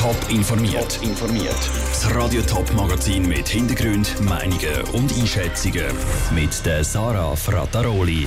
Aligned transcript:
Top 0.00 0.16
informiert. 0.30 0.94
Top 0.94 1.02
informiert. 1.06 1.70
Das 1.90 2.14
Radio 2.14 2.40
Top 2.40 2.72
Magazin 2.72 3.28
mit 3.28 3.46
Hintergrund, 3.46 4.18
Meinungen 4.22 4.80
und 4.94 5.12
Einschätzungen 5.12 5.94
mit 6.34 6.64
der 6.64 6.82
Sarah 6.84 7.36
Frataroli. 7.36 8.26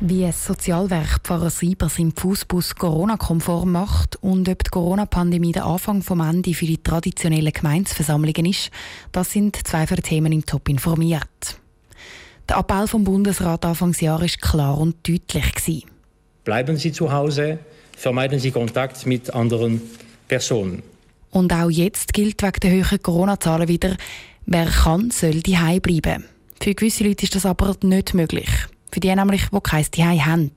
Wie 0.00 0.24
es 0.24 0.44
Sozialwerk 0.44 1.20
Pfarrer 1.22 1.50
Siebers 1.50 2.00
im 2.00 2.10
Fußbus 2.10 2.74
Corona-konform 2.74 3.70
macht 3.70 4.16
und 4.16 4.48
ob 4.48 4.64
die 4.64 4.70
Corona-Pandemie 4.70 5.52
der 5.52 5.64
Anfang 5.64 6.02
vom 6.02 6.18
Ende 6.18 6.54
für 6.54 6.66
die 6.66 6.82
traditionellen 6.82 7.52
Gemeinsversammlungen 7.52 8.46
ist, 8.46 8.72
das 9.12 9.30
sind 9.30 9.64
zwei 9.64 9.86
für 9.86 10.02
Themen 10.02 10.32
im 10.32 10.44
Top 10.44 10.68
informiert. 10.68 11.56
Der 12.48 12.56
Appell 12.56 12.88
vom 12.88 13.04
Bundesrat 13.04 13.64
Anfangsjahr 13.64 14.20
war 14.20 14.26
klar 14.26 14.76
und 14.76 14.96
deutlich. 15.08 15.86
Bleiben 16.42 16.76
Sie 16.78 16.90
zu 16.90 17.12
Hause, 17.12 17.60
vermeiden 17.96 18.40
Sie 18.40 18.50
Kontakt 18.50 19.06
mit 19.06 19.32
anderen 19.32 19.80
Personen. 20.26 20.82
Und 21.32 21.52
auch 21.52 21.70
jetzt 21.70 22.12
gilt 22.12 22.42
wegen 22.42 22.60
der 22.60 22.70
höheren 22.70 23.02
Corona-Zahlen 23.02 23.66
wieder, 23.66 23.96
wer 24.44 24.66
kann, 24.66 25.10
soll 25.10 25.40
die 25.40 25.56
bleiben. 25.80 26.26
Für 26.62 26.74
gewisse 26.74 27.04
Leute 27.04 27.24
ist 27.24 27.34
das 27.34 27.46
aber 27.46 27.74
nicht 27.82 28.14
möglich. 28.14 28.48
Für 28.92 29.00
die 29.00 29.14
nämlich, 29.14 29.48
die 29.48 29.60
kein 29.60 29.84
Zuhause 29.90 30.24
haben. 30.26 30.52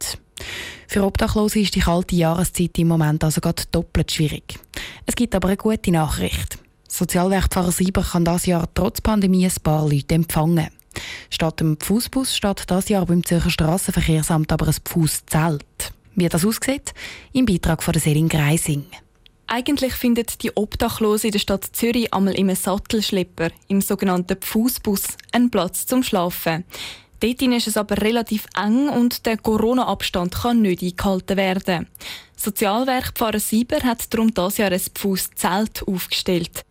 Für 0.87 1.05
Obdachlose 1.05 1.59
ist 1.59 1.75
die 1.75 1.79
kalte 1.79 2.15
Jahreszeit 2.15 2.77
im 2.77 2.89
Moment 2.89 3.23
also 3.23 3.39
gerade 3.39 3.63
doppelt 3.71 4.11
schwierig. 4.11 4.59
Es 5.05 5.15
gibt 5.15 5.33
aber 5.33 5.47
eine 5.47 5.57
gute 5.57 5.91
Nachricht. 5.91 6.59
Sozialwerkpfarrer 6.89 7.71
Sieber 7.71 8.03
kann 8.03 8.25
das 8.25 8.45
Jahr 8.45 8.67
trotz 8.73 8.99
Pandemie 8.99 9.45
ein 9.45 9.63
paar 9.63 9.87
Leute 9.87 10.15
empfangen. 10.15 10.67
Statt 11.29 11.61
dem 11.61 11.77
Fußbus 11.79 12.35
steht 12.35 12.63
das 12.67 12.89
Jahr 12.89 13.05
beim 13.05 13.25
Zürcher 13.25 13.49
Strassenverkehrsamt 13.49 14.51
aber 14.51 14.67
ein 14.67 14.75
Fußzelt. 14.85 15.93
Wie 16.15 16.29
das 16.29 16.45
aussieht? 16.45 16.93
Im 17.33 17.45
Beitrag 17.45 17.81
von 17.81 17.93
der 17.93 18.01
Selin 18.01 18.29
Greising. 18.29 18.85
Eigentlich 19.57 19.93
findet 19.93 20.43
die 20.43 20.51
Obdachlose 20.53 21.27
in 21.27 21.31
der 21.31 21.39
Stadt 21.39 21.63
Zürich 21.63 22.13
einmal 22.13 22.37
im 22.37 22.53
Sattelschlepper, 22.53 23.51
im 23.69 23.79
sogenannten 23.79 24.35
Fußbus, 24.41 25.15
einen 25.31 25.49
Platz 25.49 25.85
zum 25.85 26.03
Schlafen. 26.03 26.65
Dort 27.21 27.41
ist 27.41 27.67
es 27.67 27.77
aber 27.77 28.01
relativ 28.01 28.47
eng 28.61 28.89
und 28.89 29.25
der 29.25 29.37
Corona-Abstand 29.37 30.35
kann 30.35 30.61
nicht 30.61 30.83
eingehalten 30.83 31.37
werden. 31.37 31.87
Sozialwerk 32.45 33.13
Pfarrer 33.15 33.39
Sieber 33.39 33.79
hat 33.79 34.13
darum 34.13 34.31
das 34.31 34.59
Jahr 34.59 34.71
ein 34.71 34.79
Fußzelt 34.79 35.81
aufgestellt. 35.87 36.63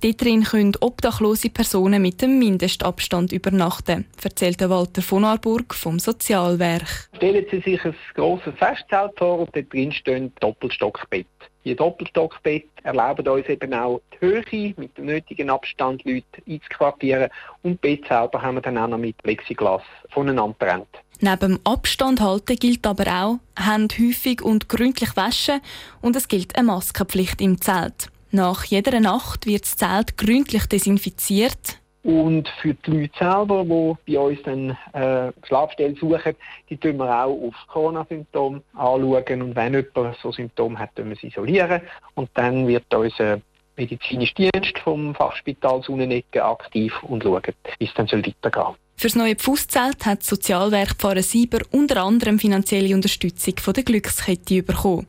Dort 0.00 0.22
drin 0.22 0.44
können 0.44 0.76
obdachlose 0.80 1.50
Personen 1.50 2.00
mit 2.00 2.22
dem 2.22 2.38
Mindestabstand 2.38 3.32
übernachten, 3.32 4.06
erzählt 4.22 4.60
Walter 4.60 5.02
von 5.02 5.24
Arburg 5.24 5.74
vom 5.74 5.98
Sozialwerk. 5.98 7.10
Stellen 7.16 7.44
Sie 7.50 7.58
sich 7.58 7.84
ein 7.84 7.96
grosses 8.14 8.54
Festzelt 8.56 9.18
vor 9.18 9.40
und 9.40 9.56
dort 9.56 9.72
drin 9.72 9.90
stehen 9.90 10.32
Doppelstockbett. 10.38 11.26
Die 11.64 11.74
Doppelstockbett 11.74 12.68
erlauben 12.84 13.26
uns 13.26 13.48
eben 13.48 13.74
auch 13.74 14.00
die 14.12 14.24
Höhe 14.24 14.74
mit 14.76 14.96
dem 14.96 15.06
nötigen 15.06 15.50
Abstand 15.50 16.04
Leute 16.04 16.24
einzuquartieren 16.48 17.30
und 17.64 17.72
das 17.72 17.80
Bett 17.80 18.06
selber 18.06 18.40
haben 18.40 18.58
wir 18.58 18.60
dann 18.60 18.78
auch 18.78 18.86
noch 18.86 18.98
mit 18.98 19.20
Plexiglas 19.24 19.82
voneinander 20.10 20.54
getrennt. 20.60 20.86
Neben 21.20 21.58
Abstand 21.64 22.20
halten 22.20 22.56
gilt 22.56 22.86
aber 22.86 23.06
auch, 23.06 23.38
Hände 23.58 23.94
häufig 23.98 24.42
und 24.42 24.68
gründlich 24.68 25.16
waschen 25.16 25.60
und 26.02 26.14
es 26.14 26.28
gilt 26.28 26.56
eine 26.56 26.66
Maskenpflicht 26.66 27.40
im 27.40 27.60
Zelt. 27.60 28.10
Nach 28.30 28.64
jeder 28.64 29.00
Nacht 29.00 29.46
wird 29.46 29.62
das 29.62 29.76
Zelt 29.76 30.18
gründlich 30.18 30.66
desinfiziert. 30.66 31.80
Und 32.02 32.48
für 32.60 32.74
die 32.74 32.90
Leute 32.90 33.18
selber, 33.18 33.64
die 34.06 34.14
bei 34.14 34.20
uns 34.20 34.42
dann 34.44 34.76
äh, 34.92 35.32
Schlafstelle 35.44 35.96
suchen, 35.96 36.36
die 36.70 36.76
tun 36.76 36.98
wir 36.98 37.24
auch 37.24 37.48
auf 37.48 37.54
Corona-Symptome 37.66 38.62
anschauen. 38.74 39.42
Und 39.42 39.56
wenn 39.56 39.74
jemand 39.74 40.16
so 40.22 40.30
Symptome 40.30 40.78
hat, 40.78 40.94
tun 40.94 41.08
wir 41.08 41.16
sie 41.16 41.28
isolieren. 41.28 41.80
Und 42.14 42.30
dann 42.34 42.68
wird 42.68 42.94
unser 42.94 43.40
medizinischer 43.76 44.34
Dienst 44.34 44.78
vom 44.78 45.14
Fachspital 45.14 45.82
Sonnenecke 45.82 46.44
aktiv 46.44 46.92
und 47.02 47.24
schauen, 47.24 47.42
wie 47.78 47.84
es 47.84 47.94
dann 47.94 48.06
weitergehen 48.06 48.34
soll. 48.52 48.74
Für 48.98 49.08
das 49.08 49.14
neue 49.14 49.36
Pfusszelt 49.36 50.06
hat 50.06 50.20
das 50.20 50.28
Sozialwerk 50.28 50.94
Pfarrer 50.96 51.22
Sieber 51.22 51.58
unter 51.70 52.02
anderem 52.02 52.38
finanzielle 52.38 52.94
Unterstützung 52.94 53.54
von 53.60 53.74
der 53.74 53.84
Glückskette 53.84 54.62
bekommen. 54.62 55.06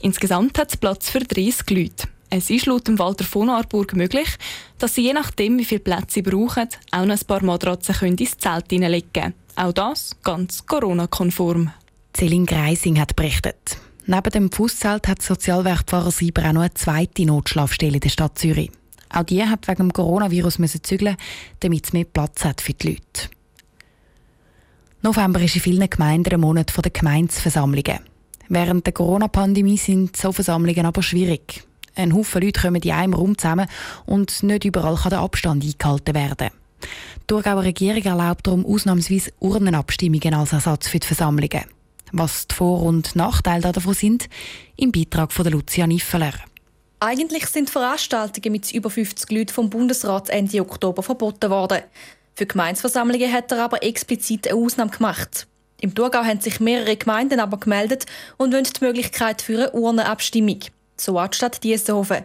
Insgesamt 0.00 0.58
hat 0.58 0.70
es 0.70 0.78
Platz 0.78 1.10
für 1.10 1.18
30 1.18 1.68
Leute. 1.68 2.08
Es 2.30 2.48
ist 2.48 2.64
laut 2.64 2.88
dem 2.88 2.98
Walter 2.98 3.24
von 3.24 3.50
Arburg 3.50 3.94
möglich, 3.94 4.28
dass 4.78 4.94
sie 4.94 5.02
je 5.02 5.12
nachdem, 5.12 5.58
wie 5.58 5.66
viele 5.66 5.80
Plätze 5.80 6.14
sie 6.14 6.22
brauchen, 6.22 6.68
auch 6.90 7.04
noch 7.04 7.14
ein 7.14 7.26
paar 7.26 7.44
Matratzen 7.44 8.16
ins 8.16 8.38
Zelt 8.38 8.70
hineinlegen 8.70 9.12
können. 9.12 9.34
Auch 9.54 9.72
das 9.72 10.16
ganz 10.24 10.64
Corona-konform. 10.64 11.70
Celine 12.16 12.46
Greising 12.46 12.98
hat 12.98 13.16
berichtet. 13.16 13.76
Neben 14.06 14.30
dem 14.30 14.50
Fußzelt 14.50 15.08
hat 15.08 15.18
das 15.18 15.26
Sozialwerkpfarrer 15.26 16.10
Sieber 16.10 16.48
auch 16.48 16.52
noch 16.52 16.62
eine 16.62 16.74
zweite 16.74 17.26
Notschlafstelle 17.26 17.94
in 17.94 18.00
der 18.00 18.08
Stadt 18.08 18.38
Zürich. 18.38 18.70
Auch 19.10 19.24
die 19.24 19.44
hat 19.44 19.68
wegen 19.68 19.88
dem 19.88 19.92
Coronavirus 19.92 20.58
zügeln, 20.82 21.16
damit 21.60 21.86
es 21.86 21.92
mehr 21.92 22.04
Platz 22.04 22.44
hat 22.44 22.60
für 22.60 22.74
die 22.74 22.88
Leute. 22.88 23.30
November 25.02 25.40
ist 25.40 25.54
in 25.54 25.60
vielen 25.60 25.88
Gemeinden 25.88 26.34
ein 26.34 26.40
Monat 26.40 26.72
der 26.76 26.90
Gemeinsversammlungen. 26.90 28.00
Während 28.48 28.86
der 28.86 28.92
Corona-Pandemie 28.92 29.76
sind 29.76 30.16
so 30.16 30.32
Versammlungen 30.32 30.86
aber 30.86 31.02
schwierig. 31.02 31.64
Ein 31.94 32.14
Haufen 32.14 32.42
Leute 32.42 32.60
kommen 32.60 32.82
in 32.82 32.92
einem 32.92 33.14
Raum 33.14 33.38
zusammen 33.38 33.68
und 34.04 34.42
nicht 34.42 34.64
überall 34.64 34.96
kann 34.96 35.10
der 35.10 35.20
Abstand 35.20 35.64
eingehalten 35.64 36.14
werden. 36.14 36.50
Die 36.82 37.26
Thurgauer 37.26 37.64
Regierung 37.64 38.02
erlaubt 38.02 38.46
darum 38.46 38.66
ausnahmsweise 38.66 39.32
Urnenabstimmungen 39.40 40.34
als 40.34 40.52
Ersatz 40.52 40.88
für 40.88 40.98
die 40.98 41.06
Versammlungen. 41.06 41.64
Was 42.12 42.46
die 42.46 42.54
Vor- 42.54 42.82
und 42.82 43.16
Nachteile 43.16 43.72
davon 43.72 43.94
sind, 43.94 44.28
im 44.76 44.92
Beitrag 44.92 45.32
von 45.32 45.46
Lucia 45.46 45.86
Niffeler. 45.86 46.34
Eigentlich 46.98 47.46
sind 47.46 47.68
Veranstaltungen 47.70 48.52
mit 48.52 48.72
über 48.72 48.88
50 48.88 49.30
Leuten 49.30 49.52
vom 49.52 49.70
Bundesrat 49.70 50.30
Ende 50.30 50.60
Oktober 50.60 51.02
verboten 51.02 51.50
worden. 51.50 51.82
Für 52.34 52.46
Gemeinsversammlungen 52.46 53.32
hat 53.32 53.52
er 53.52 53.64
aber 53.64 53.82
explizit 53.82 54.48
eine 54.48 54.58
Ausnahme 54.58 54.90
gemacht. 54.90 55.46
Im 55.80 55.94
Thurgau 55.94 56.24
haben 56.24 56.40
sich 56.40 56.58
mehrere 56.58 56.96
Gemeinden 56.96 57.38
aber 57.38 57.58
gemeldet 57.58 58.06
und 58.38 58.54
wollen 58.54 58.64
die 58.64 58.84
Möglichkeit 58.84 59.42
für 59.42 59.58
eine 59.58 59.72
Urnenabstimmung 59.72 60.60
so 60.96 61.18
auch 61.18 61.28
die 61.28 61.36
Stadt 61.36 61.62
Diessenhofen. 61.62 62.24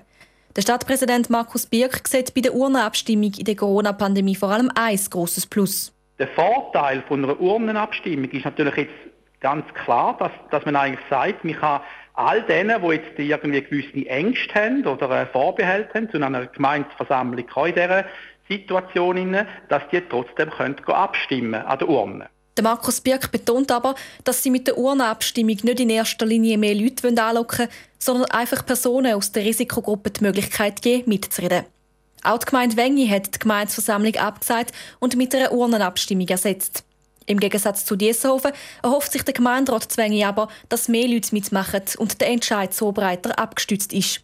Der 0.55 0.61
Stadtpräsident 0.61 1.29
Markus 1.29 1.65
Birk 1.65 2.07
sieht 2.07 2.33
bei 2.33 2.41
der 2.41 2.53
Urnenabstimmung 2.53 3.31
in 3.37 3.45
der 3.45 3.55
Corona-Pandemie 3.55 4.35
vor 4.35 4.49
allem 4.49 4.71
ein 4.75 4.99
grosses 5.09 5.45
Plus. 5.45 5.93
Der 6.19 6.27
Vorteil 6.29 7.03
von 7.07 7.23
einer 7.23 7.39
Urnenabstimmung 7.39 8.29
ist 8.31 8.45
natürlich 8.45 8.75
jetzt 8.75 8.93
ganz 9.39 9.65
klar, 9.73 10.17
dass, 10.19 10.31
dass 10.51 10.65
man 10.65 10.75
eigentlich 10.75 11.05
sagt, 11.09 11.43
man 11.43 11.55
kann 11.55 11.81
all 12.13 12.43
denen, 12.43 12.81
die 12.81 12.87
jetzt 12.89 13.17
irgendwie 13.17 13.61
gewisse 13.61 14.07
Ängste 14.07 14.53
haben 14.55 14.85
oder 14.85 15.25
Vorbehalte 15.27 15.93
haben 15.93 16.09
zu 16.09 16.17
einer 16.21 16.45
Gemeindeversammlung 16.47 17.45
in 17.65 17.73
dieser 17.73 18.05
Situation, 18.49 19.37
dass 19.69 19.83
die 19.91 20.01
trotzdem 20.01 20.49
können 20.49 20.75
abstimmen 20.87 21.55
an 21.55 21.79
der 21.79 21.89
Urne. 21.89 22.29
Der 22.57 22.65
Markus 22.65 22.99
Birk 22.99 23.31
betont 23.31 23.71
aber, 23.71 23.95
dass 24.25 24.43
sie 24.43 24.49
mit 24.49 24.67
der 24.67 24.77
Urnenabstimmung 24.77 25.57
nicht 25.63 25.79
in 25.79 25.89
erster 25.89 26.25
Linie 26.25 26.57
mehr 26.57 26.75
Leute 26.75 27.07
anlocken 27.07 27.59
wollen, 27.59 27.69
sondern 27.97 28.29
einfach 28.31 28.65
Personen 28.65 29.13
aus 29.13 29.31
der 29.31 29.45
Risikogruppe 29.45 30.11
die 30.11 30.23
Möglichkeit 30.23 30.81
geben, 30.81 31.09
mitzureden. 31.09 31.63
Auch 32.23 32.39
die 32.39 32.47
Gemeinde 32.47 32.75
Wengi 32.75 33.07
hat 33.07 33.33
die 33.33 33.39
Gemeindeversammlung 33.39 34.15
abgesagt 34.17 34.73
und 34.99 35.15
mit 35.15 35.33
einer 35.33 35.53
Urnenabstimmung 35.53 36.27
ersetzt. 36.27 36.83
Im 37.31 37.39
Gegensatz 37.39 37.85
zu 37.85 37.95
Diessenhofen 37.95 38.51
erhofft 38.83 39.13
sich 39.13 39.23
der 39.23 39.33
Gemeinderat 39.33 39.95
Wengi 39.95 40.25
aber, 40.25 40.49
dass 40.67 40.89
mehr 40.89 41.07
Leute 41.07 41.33
mitmachen 41.33 41.83
und 41.97 42.19
der 42.19 42.27
Entscheid 42.27 42.73
so 42.73 42.91
breiter 42.91 43.39
abgestützt 43.39 43.93
ist. 43.93 44.21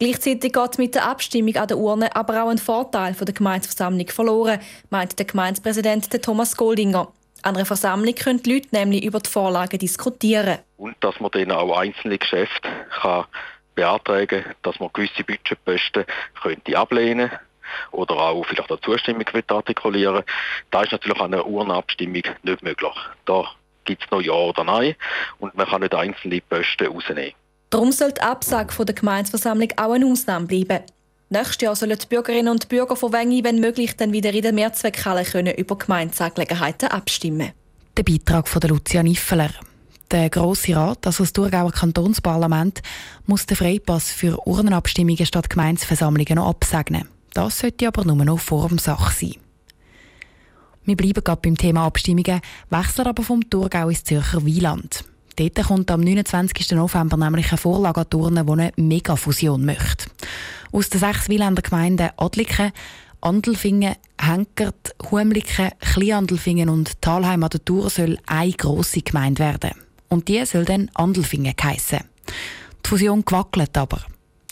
Gleichzeitig 0.00 0.52
geht 0.52 0.78
mit 0.78 0.96
der 0.96 1.06
Abstimmung 1.06 1.54
an 1.54 1.68
der 1.68 1.78
Urne 1.78 2.16
aber 2.16 2.42
auch 2.42 2.48
ein 2.48 2.58
Vorteil 2.58 3.14
von 3.14 3.26
der 3.26 3.34
Gemeindeversammlung 3.36 4.08
verloren, 4.08 4.58
meint 4.90 5.16
der 5.20 5.26
Gemeindepräsident 5.26 6.10
Thomas 6.20 6.56
Goldinger. 6.56 7.12
An 7.42 7.54
einer 7.54 7.64
Versammlung 7.64 8.14
können 8.16 8.42
die 8.42 8.54
Leute 8.54 8.68
nämlich 8.72 9.04
über 9.04 9.20
die 9.20 9.30
Vorlagen 9.30 9.78
diskutieren. 9.78 10.58
Und 10.78 10.96
dass 10.98 11.20
man 11.20 11.30
dann 11.30 11.52
auch 11.52 11.78
einzelne 11.78 12.18
Geschäfte 12.18 12.68
kann 13.00 13.24
beantragen 13.76 14.42
kann, 14.42 14.54
dass 14.62 14.80
man 14.80 14.90
gewisse 14.92 15.22
Budgetposten 15.22 16.04
könnte 16.42 16.76
ablehnen 16.76 17.30
oder 17.90 18.14
auch 18.14 18.44
vielleicht 18.44 18.70
eine 18.70 18.80
Zustimmung 18.80 19.24
artikulieren 19.48 20.22
Da 20.70 20.82
ist 20.82 20.92
natürlich 20.92 21.20
eine 21.20 21.44
Urnenabstimmung 21.44 22.22
nicht 22.42 22.62
möglich. 22.62 22.94
Da 23.24 23.44
gibt 23.84 24.04
es 24.04 24.10
noch 24.10 24.20
Ja 24.20 24.32
oder 24.32 24.64
Nein 24.64 24.94
und 25.38 25.56
man 25.56 25.66
kann 25.66 25.82
nicht 25.82 25.94
einzelne 25.94 26.40
Posten 26.40 26.86
rausnehmen. 26.86 27.32
Darum 27.70 27.90
soll 27.92 28.12
die 28.12 28.20
Absage 28.20 28.84
der 28.84 28.94
Gemeinsversammlung 28.94 29.70
auch 29.76 29.92
eine 29.92 30.06
Ausnahme 30.06 30.46
bleiben. 30.46 30.80
Nächstes 31.30 31.62
Jahr 31.62 31.74
sollen 31.74 31.96
die 31.98 32.06
Bürgerinnen 32.06 32.48
und 32.48 32.68
Bürger 32.68 32.94
von 32.94 33.14
Wengi, 33.14 33.42
wenn 33.42 33.58
möglich, 33.58 33.96
dann 33.96 34.12
wieder 34.12 34.30
in 34.34 34.42
der 34.42 34.52
Mehrzweckhalle 34.52 35.24
können 35.24 35.54
über 35.54 35.78
Gemeindeangelegenheiten 35.78 36.90
abstimmen 36.90 37.52
Der 37.96 38.02
Beitrag 38.02 38.46
von 38.46 38.60
Lucia 38.60 39.02
Niffeler. 39.02 39.48
Der 40.10 40.28
Grosse 40.28 40.76
Rat, 40.76 41.06
also 41.06 41.22
das 41.22 41.32
Thurgauer 41.32 41.72
Kantonsparlament, 41.72 42.82
muss 43.24 43.46
den 43.46 43.56
Freipass 43.56 44.12
für 44.12 44.46
Urnenabstimmungen 44.46 45.24
statt 45.24 45.48
Gemeinsversammlungen 45.48 46.34
noch 46.34 46.50
absegnen. 46.50 47.08
Das 47.34 47.58
sollte 47.58 47.88
aber 47.88 48.04
nur 48.04 48.24
noch 48.24 48.38
Formsache 48.38 49.12
sein. 49.12 49.36
Wir 50.84 50.96
bleiben 50.96 51.22
gerade 51.22 51.40
beim 51.40 51.56
Thema 51.56 51.86
Abstimmungen, 51.86 52.40
wechseln 52.70 53.06
aber 53.06 53.22
vom 53.22 53.48
Thurgau 53.48 53.88
ins 53.88 54.04
Zürcher 54.04 54.44
Wieland. 54.44 55.04
Dort 55.36 55.66
kommt 55.66 55.90
am 55.90 56.00
29. 56.00 56.72
November 56.72 57.16
nämlich 57.16 57.50
eine 57.50 57.58
Vorlage 57.58 58.00
an 58.00 58.10
Turnen, 58.10 58.46
die 58.46 58.52
eine 58.52 58.72
Megafusion 58.76 59.64
möchte. 59.64 60.06
Aus 60.72 60.90
den 60.90 61.00
sechs 61.00 61.28
Wieländer 61.28 61.62
Gemeinden 61.62 62.10
Adliken, 62.16 62.72
Andelfingen, 63.20 63.94
Henkert, 64.20 64.94
Humliken, 65.10 65.70
Kleinandelfingen 65.80 66.68
und 66.68 67.00
Talheim 67.00 67.44
an 67.44 67.50
der 67.50 67.64
Tour 67.64 67.88
soll 67.88 68.18
eine 68.26 68.52
grosse 68.52 69.00
Gemeinde 69.00 69.38
werden. 69.38 69.72
Und 70.08 70.28
die 70.28 70.44
soll 70.44 70.64
dann 70.64 70.90
Andelfingen 70.94 71.54
heissen. 71.62 72.00
Die 72.84 72.88
Fusion 72.88 73.24
gewackelt 73.24 73.78
aber. 73.78 74.00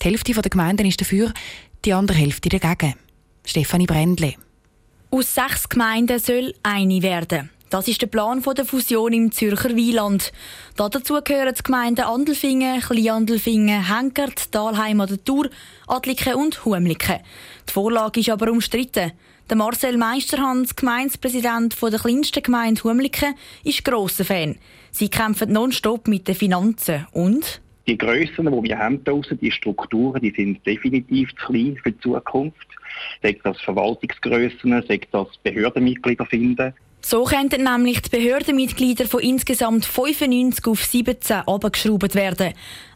Die 0.00 0.08
Hälfte 0.08 0.32
der 0.32 0.50
Gemeinden 0.50 0.86
ist 0.86 1.00
dafür, 1.00 1.32
die 1.84 1.92
andere 1.92 2.18
Hälfte 2.18 2.48
dagegen. 2.48 2.94
Stefanie 3.44 3.86
Brändle. 3.86 4.34
Aus 5.10 5.34
sechs 5.34 5.68
Gemeinden 5.68 6.18
soll 6.18 6.54
eine 6.62 7.02
werden. 7.02 7.50
Das 7.70 7.86
ist 7.86 8.02
der 8.02 8.08
Plan 8.08 8.42
der 8.42 8.64
Fusion 8.64 9.12
im 9.12 9.30
Zürcher 9.30 9.76
Wieland. 9.76 10.32
Dazu 10.76 11.20
gehören 11.22 11.54
die 11.56 11.62
Gemeinden 11.62 12.04
Andelfingen, 12.04 12.80
Kleinandelfingen, 12.80 13.96
Henkert, 13.96 14.52
Dahlheim 14.52 15.00
an 15.00 15.08
der 15.08 15.22
Tour, 15.24 15.48
Adliken 15.86 16.34
und 16.34 16.64
Humliken. 16.64 17.20
Die 17.68 17.72
Vorlage 17.72 18.20
ist 18.20 18.30
aber 18.30 18.50
umstritten. 18.50 19.12
Der 19.48 19.56
Marcel 19.56 19.96
Meisterhans, 19.96 20.74
Gemeindepräsident 20.74 21.76
der 21.80 21.98
kleinsten 21.98 22.42
Gemeinde 22.42 22.82
Humliken, 22.82 23.34
ist 23.64 23.84
grosser 23.84 24.24
Fan. 24.24 24.58
Sie 24.90 25.08
kämpfen 25.08 25.52
nonstop 25.52 26.08
mit 26.08 26.26
den 26.26 26.34
Finanzen 26.34 27.06
und 27.12 27.60
die 27.86 27.98
Grössen, 27.98 28.46
die 28.46 28.68
wir 28.68 28.78
haben 28.78 29.02
draussen, 29.04 29.38
die 29.38 29.50
Strukturen, 29.50 30.20
die 30.20 30.30
sind 30.30 30.64
definitiv 30.66 31.30
zu 31.36 31.46
klein 31.46 31.76
für 31.82 31.92
die 31.92 32.00
Zukunft. 32.00 32.68
Sei 33.22 33.38
das 33.42 33.60
Verwaltungsgrössen, 33.60 34.82
sei 34.86 35.00
das 35.10 35.28
Behördenmitglieder 35.42 36.26
finden. 36.26 36.74
So 37.02 37.24
könnten 37.24 37.64
nämlich 37.64 38.02
die 38.02 38.10
Behördenmitglieder 38.10 39.06
von 39.06 39.20
insgesamt 39.20 39.86
95 39.86 40.66
auf 40.66 40.84
17 40.84 41.36
abgeschraubt 41.46 42.14
werden. 42.14 42.52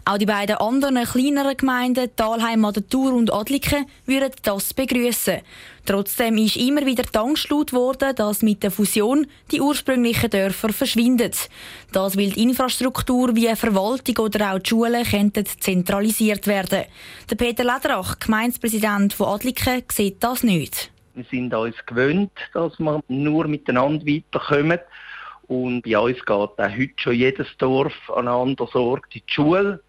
Auch 0.06 0.18
die 0.18 0.26
beiden 0.26 0.56
anderen 0.56 1.02
kleineren 1.04 1.56
Gemeinden, 1.56 2.10
Talheim 2.14 2.66
an 2.66 2.74
der 2.74 2.86
Tour 2.86 3.14
und 3.14 3.32
Adliken, 3.32 3.86
würden 4.04 4.32
das 4.42 4.74
begrüßen. 4.74 5.40
Trotzdem 5.86 6.36
ist 6.36 6.56
immer 6.56 6.84
wieder 6.84 7.04
die 7.04 7.18
Angst 7.18 7.48
laut 7.48 7.72
worden, 7.72 8.14
dass 8.14 8.42
mit 8.42 8.62
der 8.62 8.70
Fusion 8.70 9.26
die 9.50 9.62
ursprünglichen 9.62 10.28
Dörfer 10.28 10.74
verschwinden. 10.74 11.32
Das 11.92 12.18
weil 12.18 12.30
die 12.30 12.42
Infrastruktur 12.42 13.34
wie 13.34 13.56
Verwaltung 13.56 14.26
oder 14.26 14.52
auch 14.52 14.58
die 14.58 14.68
Schulen 14.68 15.04
könnten 15.04 15.46
zentralisiert 15.46 16.46
werden. 16.46 16.84
Der 17.30 17.36
Peter 17.36 17.64
Lederach, 17.64 18.18
Gemeindepräsident 18.18 19.14
von 19.14 19.28
Adliken, 19.28 19.84
sieht 19.90 20.22
das 20.22 20.42
nicht. 20.42 20.90
Wir 21.14 21.24
sind 21.30 21.54
uns 21.54 21.76
gewöhnt, 21.86 22.32
dass 22.52 22.78
wir 22.78 23.00
nur 23.08 23.46
miteinander 23.46 24.04
weiterkommen. 24.04 24.80
Und 25.46 25.82
bei 25.82 25.98
uns 25.98 26.18
geht 26.18 26.30
auch 26.30 26.56
heute 26.58 26.92
schon 26.96 27.14
jedes 27.14 27.46
Dorf 27.58 27.94
aneinander 28.10 28.66
sorgt. 28.72 29.14
Die 29.14 29.22
Schule. 29.26 29.80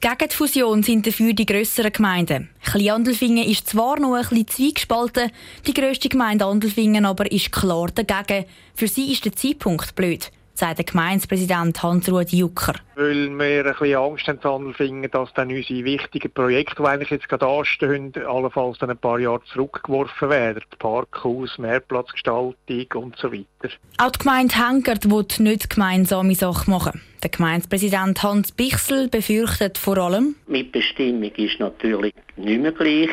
Gegen 0.00 0.28
die 0.30 0.34
Fusion 0.34 0.82
sind 0.82 1.06
dafür 1.06 1.32
die 1.32 1.46
grösseren 1.46 1.92
Gemeinden. 1.92 2.50
Kleinandelfingen 2.62 3.48
ist 3.48 3.68
zwar 3.68 3.98
noch 3.98 4.14
ein 4.14 4.22
bisschen 4.22 4.48
zweigespalten, 4.48 5.30
die 5.66 5.74
grösste 5.74 6.08
Gemeinde 6.08 6.44
Andelfingen 6.44 7.06
aber 7.06 7.30
ist 7.30 7.52
klar 7.52 7.88
dagegen. 7.94 8.46
Für 8.74 8.88
sie 8.88 9.12
ist 9.12 9.24
der 9.24 9.32
Zeitpunkt 9.32 9.94
blöd 9.94 10.30
sagt 10.54 10.78
der 10.78 10.84
Gemeindepräsident 10.84 11.82
Hans-Ruud 11.82 12.30
Jucker. 12.30 12.74
Weil 12.94 13.30
wir 13.30 13.66
ein 13.66 13.72
bisschen 13.72 13.96
Angst 13.96 14.28
haben, 14.44 15.10
dass 15.10 15.34
dann 15.34 15.50
unsere 15.50 15.84
wichtigen 15.84 16.30
Projekte, 16.30 16.76
die 16.82 16.88
eigentlich 16.88 17.10
jetzt 17.10 17.28
gerade 17.28 17.46
anstehen, 17.46 18.12
allenfalls 18.26 18.78
dann 18.78 18.90
ein 18.90 18.98
paar 18.98 19.18
Jahre 19.18 19.42
zurückgeworfen 19.52 20.30
werden. 20.30 20.62
Parkhaus, 20.78 21.58
Mehrplatzgestaltung 21.58 22.86
und 22.94 23.16
so 23.18 23.32
weiter. 23.32 23.74
Auch 23.98 24.10
die 24.10 24.18
Gemeinde 24.20 24.54
Henkert 24.54 25.10
will 25.10 25.26
nicht 25.38 25.70
gemeinsame 25.70 26.34
Sachen 26.34 26.70
machen. 26.72 27.00
Der 27.22 27.30
Gemeindepräsident 27.30 28.22
Hans 28.22 28.52
Bichsel 28.52 29.08
befürchtet 29.08 29.78
vor 29.78 29.98
allem, 29.98 30.36
Mitbestimmung 30.46 31.32
ist 31.36 31.58
natürlich 31.58 32.14
nicht 32.36 32.60
mehr 32.60 32.72
gleich. 32.72 33.10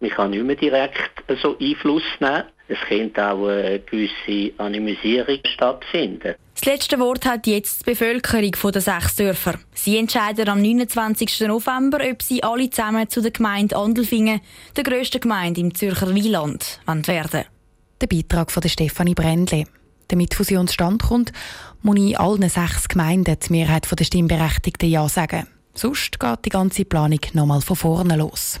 Man 0.00 0.10
kann 0.10 0.30
nicht 0.30 0.44
mehr 0.44 0.56
direkt 0.56 1.24
so 1.40 1.56
Einfluss 1.58 2.02
nehmen. 2.20 2.44
Es 2.70 2.78
könnte 2.86 3.26
auch 3.26 3.48
eine 3.48 3.80
gewisse 3.80 4.52
Animisierung 4.58 5.38
stattfinden. 5.54 6.34
Das 6.54 6.64
letzte 6.66 6.98
Wort 6.98 7.24
hat 7.24 7.46
jetzt 7.46 7.80
die 7.80 7.92
Bevölkerung 7.92 8.72
der 8.72 8.80
sechs 8.82 9.16
Dörfer. 9.16 9.54
Sie 9.72 9.96
entscheiden 9.96 10.48
am 10.48 10.60
29. 10.60 11.40
November, 11.46 11.98
ob 12.10 12.22
sie 12.22 12.42
alle 12.42 12.68
zusammen 12.68 13.08
zu 13.08 13.22
der 13.22 13.30
Gemeinde 13.30 13.76
Andelfingen, 13.76 14.40
der 14.76 14.84
grössten 14.84 15.20
Gemeinde 15.20 15.60
im 15.60 15.74
Zürcher 15.74 16.14
Wieland, 16.14 16.80
werden. 16.86 17.44
Der 18.00 18.06
Beitrag 18.06 18.50
von 18.50 18.62
Stefanie 18.68 19.14
Brändle. 19.14 19.64
Damit 20.08 20.34
Fusion 20.34 20.68
stand 20.68 21.02
kommt, 21.02 21.32
muss 21.82 21.98
ich 21.98 22.18
allen 22.18 22.48
sechs 22.48 22.88
Gemeinden 22.88 23.36
die 23.38 23.52
Mehrheit 23.52 23.86
der 23.90 24.04
Stimmberechtigten 24.04 24.90
Ja 24.90 25.08
sagen. 25.08 25.46
Sonst 25.74 26.18
geht 26.18 26.44
die 26.44 26.50
ganze 26.50 26.84
Planung 26.84 27.20
nochmal 27.34 27.60
von 27.60 27.76
vorne 27.76 28.16
los. 28.16 28.60